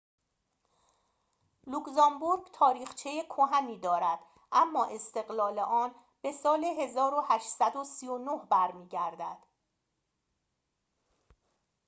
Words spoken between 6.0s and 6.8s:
به سال